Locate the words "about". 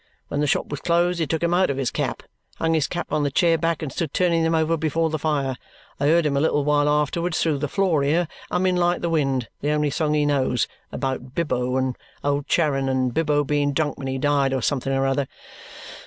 10.91-11.35